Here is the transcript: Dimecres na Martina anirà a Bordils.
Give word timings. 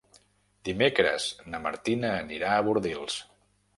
Dimecres 0.69 1.27
na 1.55 1.59
Martina 1.67 2.13
anirà 2.25 2.51
a 2.57 2.65
Bordils. 2.71 3.19